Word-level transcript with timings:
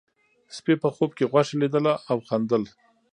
سپي 0.55 0.73
په 0.83 0.89
خوب 0.95 1.11
کې 1.17 1.29
غوښه 1.31 1.55
لیدله 1.61 1.93
او 2.11 2.17
خندل. 2.27 2.63